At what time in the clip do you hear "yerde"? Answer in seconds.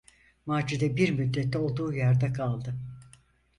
1.93-2.33